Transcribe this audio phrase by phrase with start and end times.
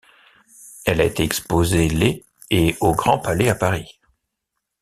[0.83, 3.99] Elle a été exposé les et au Grand Palais à Paris.